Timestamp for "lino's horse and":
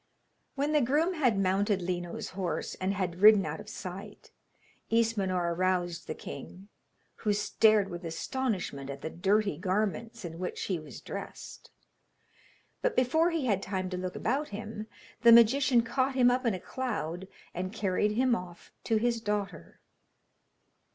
1.83-2.91